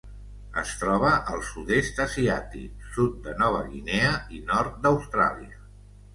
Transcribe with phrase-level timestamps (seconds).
[0.59, 5.63] Es troba al Sud-est asiàtic, sud de Nova Guinea i nord d'Austràlia.